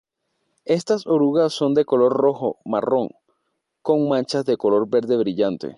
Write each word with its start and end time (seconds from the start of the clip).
Estas 0.65 1.05
orugas 1.05 1.53
son 1.53 1.75
de 1.75 1.85
color 1.85 2.13
rojo-marrón 2.13 3.09
con 3.83 4.09
manchas 4.09 4.45
de 4.45 4.57
color 4.57 4.89
verde 4.89 5.15
brillante. 5.15 5.69